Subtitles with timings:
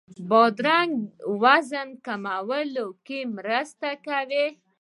[0.29, 0.91] بادرنګ
[1.43, 4.47] وزن کمولو کې مرسته کوي.